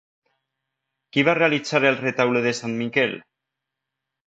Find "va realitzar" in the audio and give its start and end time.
1.27-1.83